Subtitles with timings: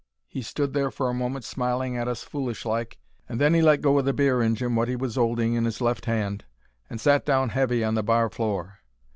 [0.25, 2.97] He stood there for a moment smiling at us foolish like,
[3.29, 5.79] and then 'e let go o' the beer injin, wot 'e was 'olding in 'is
[5.79, 6.43] left hand,
[6.89, 8.79] and sat down heavy on the bar floor.